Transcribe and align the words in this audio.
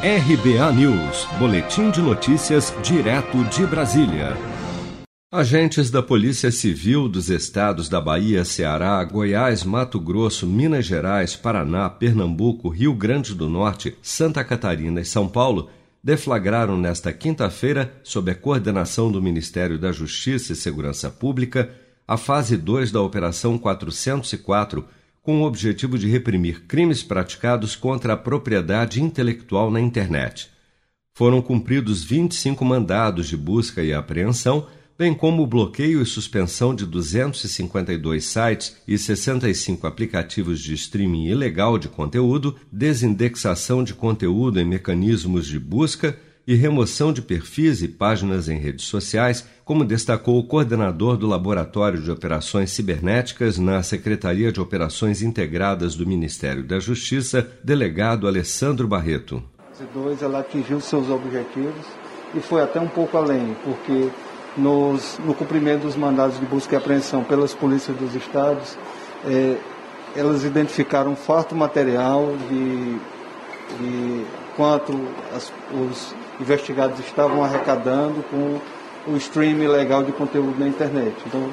RBA 0.00 0.72
News, 0.74 1.26
Boletim 1.40 1.90
de 1.90 2.00
Notícias, 2.00 2.72
direto 2.84 3.42
de 3.46 3.66
Brasília. 3.66 4.36
Agentes 5.32 5.90
da 5.90 6.00
Polícia 6.00 6.52
Civil 6.52 7.08
dos 7.08 7.28
estados 7.28 7.88
da 7.88 8.00
Bahia, 8.00 8.44
Ceará, 8.44 9.02
Goiás, 9.02 9.64
Mato 9.64 9.98
Grosso, 9.98 10.46
Minas 10.46 10.86
Gerais, 10.86 11.34
Paraná, 11.34 11.90
Pernambuco, 11.90 12.68
Rio 12.68 12.94
Grande 12.94 13.34
do 13.34 13.48
Norte, 13.48 13.98
Santa 14.00 14.44
Catarina 14.44 15.00
e 15.00 15.04
São 15.04 15.26
Paulo 15.26 15.68
deflagraram 16.00 16.78
nesta 16.78 17.12
quinta-feira, 17.12 17.92
sob 18.04 18.30
a 18.30 18.36
coordenação 18.36 19.10
do 19.10 19.20
Ministério 19.20 19.80
da 19.80 19.90
Justiça 19.90 20.52
e 20.52 20.56
Segurança 20.56 21.10
Pública, 21.10 21.72
a 22.06 22.16
fase 22.16 22.56
2 22.56 22.92
da 22.92 23.02
Operação 23.02 23.58
404 23.58 24.84
com 25.22 25.42
o 25.42 25.44
objetivo 25.44 25.98
de 25.98 26.08
reprimir 26.08 26.62
crimes 26.66 27.02
praticados 27.02 27.76
contra 27.76 28.12
a 28.12 28.16
propriedade 28.16 29.02
intelectual 29.02 29.70
na 29.70 29.80
internet. 29.80 30.50
Foram 31.14 31.42
cumpridos 31.42 32.04
25 32.04 32.64
mandados 32.64 33.28
de 33.28 33.36
busca 33.36 33.82
e 33.82 33.92
apreensão, 33.92 34.66
bem 34.96 35.12
como 35.14 35.42
o 35.42 35.46
bloqueio 35.46 36.00
e 36.00 36.06
suspensão 36.06 36.74
de 36.74 36.86
252 36.86 38.24
sites 38.24 38.76
e 38.86 38.96
65 38.96 39.86
aplicativos 39.86 40.60
de 40.60 40.74
streaming 40.74 41.26
ilegal 41.26 41.78
de 41.78 41.88
conteúdo, 41.88 42.56
desindexação 42.70 43.82
de 43.82 43.94
conteúdo 43.94 44.60
em 44.60 44.64
mecanismos 44.64 45.46
de 45.46 45.58
busca 45.58 46.18
e 46.48 46.54
remoção 46.54 47.12
de 47.12 47.20
perfis 47.20 47.82
e 47.82 47.88
páginas 47.88 48.48
em 48.48 48.56
redes 48.56 48.86
sociais, 48.86 49.46
como 49.66 49.84
destacou 49.84 50.38
o 50.38 50.44
coordenador 50.44 51.18
do 51.18 51.26
Laboratório 51.26 52.00
de 52.00 52.10
Operações 52.10 52.72
Cibernéticas 52.72 53.58
na 53.58 53.82
Secretaria 53.82 54.50
de 54.50 54.58
Operações 54.58 55.20
Integradas 55.20 55.94
do 55.94 56.06
Ministério 56.06 56.64
da 56.64 56.80
Justiça, 56.80 57.46
delegado 57.62 58.26
Alessandro 58.26 58.88
Barreto. 58.88 59.42
ela 60.22 60.38
atingiu 60.38 60.80
seus 60.80 61.10
objetivos 61.10 61.84
e 62.34 62.40
foi 62.40 62.62
até 62.62 62.80
um 62.80 62.88
pouco 62.88 63.18
além, 63.18 63.54
porque 63.62 64.08
nos, 64.56 65.20
no 65.22 65.34
cumprimento 65.34 65.82
dos 65.82 65.96
mandados 65.96 66.40
de 66.40 66.46
busca 66.46 66.76
e 66.76 66.78
apreensão 66.78 67.22
pelas 67.22 67.52
polícias 67.52 67.94
dos 67.94 68.14
estados, 68.14 68.78
eh, 69.26 69.58
elas 70.16 70.44
identificaram 70.44 71.14
forte 71.14 71.54
material 71.54 72.34
de, 72.48 72.94
de 73.78 74.24
quanto 74.56 74.98
as, 75.36 75.52
os 75.74 76.14
investigados 76.40 76.98
estavam 77.00 77.42
arrecadando 77.42 78.22
com 78.30 78.60
o 79.10 79.16
streaming 79.16 79.66
legal 79.66 80.02
de 80.02 80.12
conteúdo 80.12 80.58
na 80.58 80.68
internet. 80.68 81.14
Então, 81.26 81.48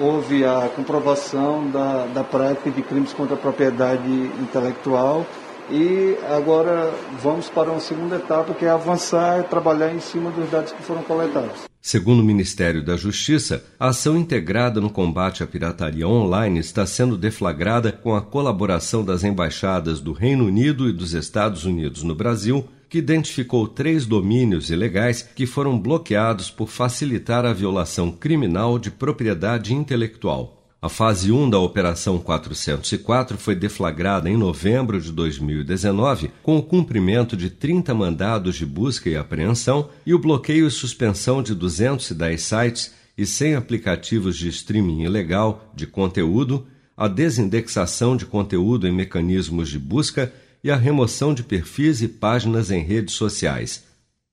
houve 0.00 0.44
a 0.44 0.68
comprovação 0.74 1.70
da, 1.70 2.06
da 2.06 2.24
prática 2.24 2.70
de 2.70 2.82
crimes 2.82 3.12
contra 3.12 3.34
a 3.34 3.38
propriedade 3.38 4.10
intelectual 4.40 5.26
e 5.70 6.16
agora 6.30 6.92
vamos 7.22 7.48
para 7.48 7.70
uma 7.70 7.80
segunda 7.80 8.16
etapa 8.16 8.52
que 8.54 8.64
é 8.64 8.70
avançar 8.70 9.40
e 9.40 9.42
trabalhar 9.44 9.94
em 9.94 10.00
cima 10.00 10.30
dos 10.30 10.50
dados 10.50 10.72
que 10.72 10.82
foram 10.82 11.02
coletados. 11.02 11.64
Segundo 11.80 12.20
o 12.20 12.24
Ministério 12.24 12.82
da 12.82 12.96
Justiça, 12.96 13.62
a 13.78 13.88
ação 13.88 14.16
integrada 14.16 14.80
no 14.80 14.88
combate 14.88 15.42
à 15.42 15.46
pirataria 15.46 16.08
online 16.08 16.58
está 16.58 16.86
sendo 16.86 17.16
deflagrada 17.16 17.92
com 17.92 18.14
a 18.14 18.22
colaboração 18.22 19.04
das 19.04 19.22
embaixadas 19.22 20.00
do 20.00 20.12
Reino 20.12 20.46
Unido 20.46 20.88
e 20.88 20.92
dos 20.92 21.12
Estados 21.12 21.64
Unidos 21.64 22.02
no 22.02 22.14
Brasil, 22.14 22.66
que 22.94 22.98
identificou 22.98 23.66
três 23.66 24.06
domínios 24.06 24.70
ilegais 24.70 25.20
que 25.20 25.46
foram 25.46 25.76
bloqueados 25.76 26.48
por 26.48 26.68
facilitar 26.68 27.44
a 27.44 27.52
violação 27.52 28.12
criminal 28.12 28.78
de 28.78 28.88
propriedade 28.88 29.74
intelectual. 29.74 30.64
A 30.80 30.88
fase 30.88 31.32
1 31.32 31.50
da 31.50 31.58
Operação 31.58 32.20
404 32.20 33.36
foi 33.36 33.56
deflagrada 33.56 34.30
em 34.30 34.36
novembro 34.36 35.00
de 35.00 35.10
2019, 35.10 36.30
com 36.40 36.56
o 36.56 36.62
cumprimento 36.62 37.36
de 37.36 37.50
30 37.50 37.92
mandados 37.94 38.54
de 38.54 38.64
busca 38.64 39.10
e 39.10 39.16
apreensão 39.16 39.88
e 40.06 40.14
o 40.14 40.18
bloqueio 40.20 40.68
e 40.68 40.70
suspensão 40.70 41.42
de 41.42 41.52
210 41.52 42.40
sites 42.40 42.94
e 43.18 43.26
100 43.26 43.56
aplicativos 43.56 44.38
de 44.38 44.48
streaming 44.50 45.02
ilegal 45.02 45.68
de 45.74 45.84
conteúdo, 45.84 46.64
a 46.96 47.08
desindexação 47.08 48.16
de 48.16 48.24
conteúdo 48.24 48.86
em 48.86 48.92
mecanismos 48.92 49.68
de 49.68 49.80
busca 49.80 50.32
e 50.64 50.70
a 50.70 50.76
remoção 50.76 51.34
de 51.34 51.42
perfis 51.42 52.00
e 52.00 52.08
páginas 52.08 52.70
em 52.70 52.82
redes 52.82 53.14
sociais. 53.14 53.84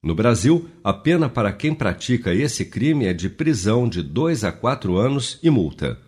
No 0.02 0.16
Brasil, 0.16 0.68
a 0.81 0.94
pena 0.94 1.30
para 1.30 1.52
quem 1.52 1.75
pratica 1.75 2.34
esse 2.34 2.66
crime 2.66 3.06
é 3.06 3.14
de 3.14 3.30
prisão 3.30 3.88
de 3.88 4.02
2 4.02 4.46
a 4.46 4.52
4 4.52 4.97
anos 4.97 5.38
e 5.44 5.50
multa. 5.50 6.00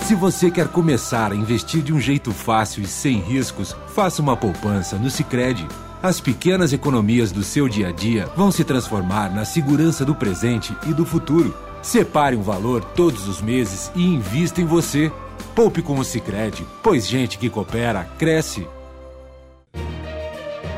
Se 0.00 0.14
você 0.14 0.50
quer 0.50 0.68
começar 0.68 1.32
a 1.32 1.36
investir 1.36 1.80
de 1.82 1.92
um 1.92 2.00
jeito 2.00 2.32
fácil 2.32 2.82
e 2.82 2.86
sem 2.86 3.20
riscos, 3.20 3.74
faça 3.94 4.20
uma 4.20 4.36
poupança 4.36 4.98
no 4.98 5.10
Sicredi. 5.10 5.66
As 6.02 6.20
pequenas 6.20 6.72
economias 6.72 7.30
do 7.30 7.42
seu 7.42 7.68
dia 7.68 7.88
a 7.88 7.92
dia 7.92 8.26
vão 8.36 8.50
se 8.50 8.64
transformar 8.64 9.34
na 9.34 9.44
segurança 9.44 10.04
do 10.04 10.14
presente 10.14 10.76
e 10.86 10.92
do 10.92 11.04
futuro. 11.04 11.54
Separe 11.82 12.36
um 12.36 12.42
valor 12.42 12.84
todos 12.84 13.28
os 13.28 13.40
meses 13.40 13.90
e 13.94 14.02
invista 14.02 14.60
em 14.60 14.64
você. 14.64 15.10
Poupe 15.54 15.82
com 15.82 15.98
o 15.98 16.04
Sicredi, 16.04 16.66
pois 16.82 17.06
gente 17.06 17.38
que 17.38 17.48
coopera 17.48 18.04
cresce 18.18 18.66